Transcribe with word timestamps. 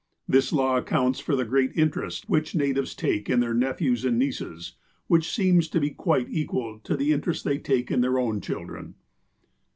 This 0.27 0.51
law 0.51 0.77
accounts 0.77 1.19
for 1.19 1.35
the 1.35 1.45
great 1.45 1.73
interest 1.75 2.27
which 2.27 2.55
natives 2.55 2.95
take 2.95 3.29
in 3.29 3.39
their 3.39 3.53
nephews 3.53 4.03
and 4.03 4.17
nieces, 4.17 4.73
which 5.05 5.29
seems 5.29 5.67
to 5.67 5.79
be 5.79 5.91
quite 5.91 6.25
equal 6.27 6.79
to 6.85 6.97
the 6.97 7.13
interest 7.13 7.43
they 7.43 7.59
take 7.59 7.91
in 7.91 8.01
their 8.01 8.17
own 8.17 8.41
children. 8.41 8.95